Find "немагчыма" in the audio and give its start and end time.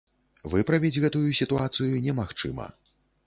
2.09-2.69